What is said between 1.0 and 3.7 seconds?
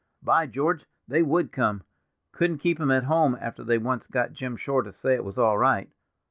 they would come; couldn't keep 'em at home, after